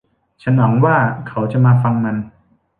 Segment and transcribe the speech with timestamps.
[0.41, 0.97] ฉันหวังว่า
[1.27, 2.17] เขาจะมาฟังมัน